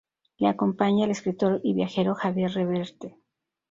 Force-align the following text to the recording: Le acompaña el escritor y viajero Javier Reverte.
Le 0.39 0.47
acompaña 0.47 1.05
el 1.05 1.11
escritor 1.11 1.61
y 1.63 1.75
viajero 1.75 2.15
Javier 2.15 2.49
Reverte. 2.51 3.19